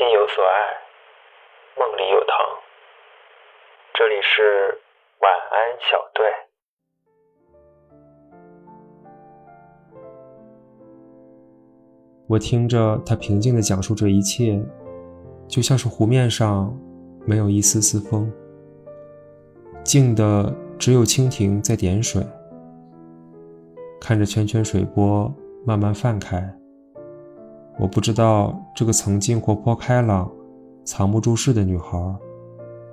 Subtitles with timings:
[0.00, 0.48] 心有所爱，
[1.78, 2.34] 梦里有糖。
[3.92, 4.80] 这里是
[5.20, 6.24] 晚安小队。
[12.26, 14.58] 我听着他平静的讲述这一切，
[15.46, 16.74] 就像是湖面上
[17.26, 18.32] 没有一丝丝风，
[19.84, 22.26] 静的只有蜻蜓在点水。
[24.00, 25.30] 看着圈圈水波
[25.66, 26.56] 慢慢泛开。
[27.80, 30.30] 我不知道这个曾经活泼开朗、
[30.84, 31.98] 藏不住事的女孩，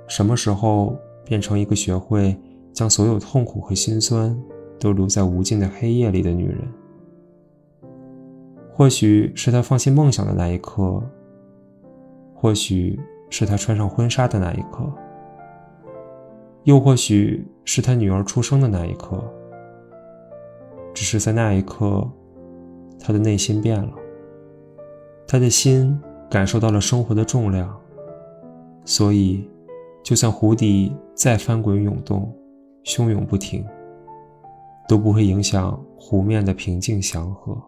[0.08, 2.34] 什么时候变成一个学会
[2.72, 4.34] 将所有痛苦和心酸
[4.80, 6.59] 都留在无尽的黑夜里的女人。
[8.72, 11.04] 或许是她放弃梦想的那一刻，
[12.34, 12.98] 或许
[13.30, 14.90] 是她穿上婚纱的那一刻，
[16.64, 19.22] 又或许是她女儿出生的那一刻。
[20.94, 22.09] 只是在那一刻，
[22.98, 23.92] 她的内心变了。
[25.27, 25.99] 他的心
[26.30, 27.77] 感受到了生活的重量，
[28.86, 29.45] 所以，
[30.02, 32.34] 就算湖底再翻滚涌动，
[32.86, 33.66] 汹涌不停，
[34.88, 37.61] 都不会影响湖面的平静祥和。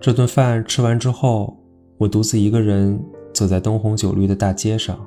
[0.00, 1.56] 这顿饭吃完之后，
[1.98, 3.00] 我独自一个人
[3.32, 4.98] 走在灯红酒绿的大街上。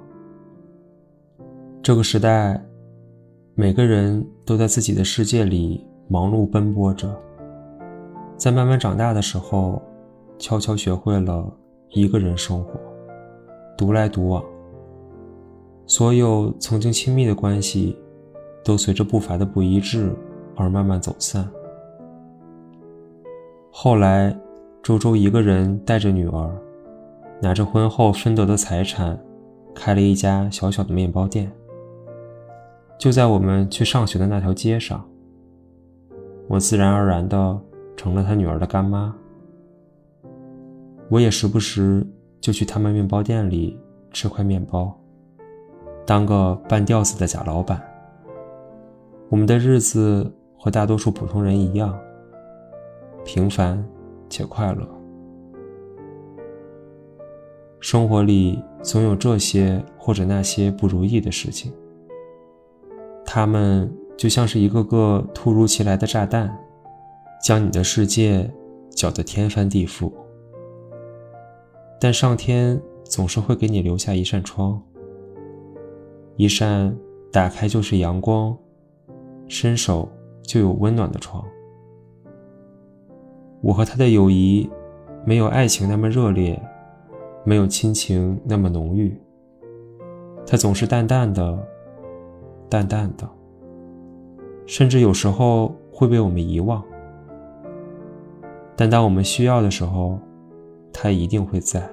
[1.83, 2.63] 这个时代，
[3.53, 7.13] 每个人都在自己的世界里忙碌奔波着。
[8.37, 9.81] 在慢慢长大的时候。
[10.39, 11.51] 悄悄学会了
[11.89, 12.79] 一个人生活，
[13.77, 14.41] 独来独往。
[15.85, 17.97] 所有曾经亲密的关系，
[18.63, 20.15] 都随着步伐的不一致
[20.55, 21.45] 而慢慢走散。
[23.69, 24.33] 后来，
[24.81, 26.49] 周周一个人带着女儿，
[27.41, 29.19] 拿着婚后分得的财产，
[29.75, 31.51] 开了一家小小的面包店。
[32.97, 35.05] 就在我们去上学的那条街上，
[36.47, 37.59] 我自然而然的
[37.97, 39.13] 成了他女儿的干妈。
[41.09, 42.05] 我也时不时
[42.39, 43.75] 就去他们面包店里
[44.11, 44.95] 吃块面包，
[46.05, 47.81] 当个半吊子的假老板。
[49.27, 51.99] 我们的日子和大多数普通人一样，
[53.25, 53.83] 平凡
[54.29, 54.87] 且快乐。
[57.79, 61.73] 生活里总有这些或者那些不如意的事情，
[63.25, 66.55] 他们就像是一个个突如其来的炸弹，
[67.41, 68.47] 将你的世界
[68.91, 70.11] 搅得天翻地覆。
[71.99, 74.81] 但上天总是会给你留下一扇窗，
[76.37, 76.95] 一扇
[77.29, 78.57] 打开就是阳光，
[79.49, 80.07] 伸手
[80.41, 81.43] 就有温暖的窗。
[83.61, 84.69] 我和他的友谊，
[85.25, 86.57] 没有爱情那么热烈，
[87.43, 89.13] 没有亲情那么浓郁。
[90.47, 91.67] 他总是淡淡的，
[92.69, 93.29] 淡淡的，
[94.65, 96.81] 甚至有时候会被我们遗忘。
[98.77, 100.17] 但当我们需要的时候，
[101.01, 101.89] 他一定会在。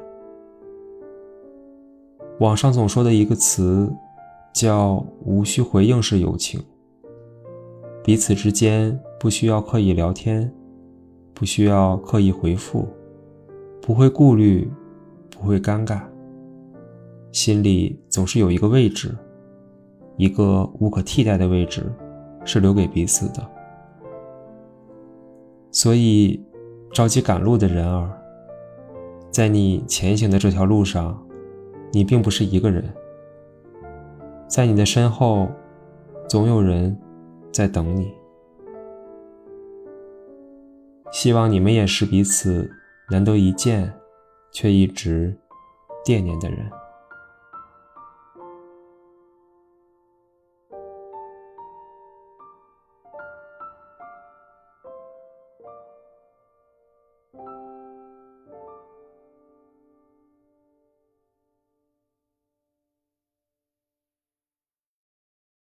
[2.41, 3.89] 网上总说的一个词，
[4.53, 6.61] 叫“无需回应式友情”。
[8.03, 10.53] 彼此之间不需要刻意聊天，
[11.33, 12.85] 不需要刻意回复，
[13.81, 14.69] 不会顾虑，
[15.31, 16.01] 不会尴尬，
[17.31, 19.17] 心里总是有一个位置，
[20.17, 21.85] 一个无可替代的位置，
[22.45, 23.49] 是留给彼此的。
[25.71, 26.45] 所以，
[26.93, 28.11] 着急赶路的人儿。
[29.31, 31.21] 在你前行的这条路上，
[31.93, 32.85] 你并不是一个人。
[34.49, 35.49] 在你的身后，
[36.29, 36.97] 总有人
[37.53, 38.13] 在等你。
[41.13, 42.71] 希望你们也是彼此
[43.11, 43.93] 难得一见，
[44.51, 45.37] 却一直
[46.05, 46.59] 惦念的人。